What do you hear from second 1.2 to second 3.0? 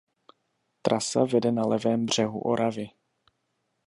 vede na levém břehu Oravy.